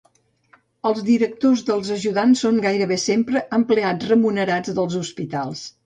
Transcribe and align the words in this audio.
Els 0.91 1.01
directors 1.09 1.63
dels 1.67 1.91
ajudants 1.97 2.43
són 2.47 2.59
gairebé 2.65 2.99
sempre 3.07 3.47
empleats 3.61 4.13
remunerats 4.15 4.79
dels 4.81 5.03
hospitals. 5.05 5.69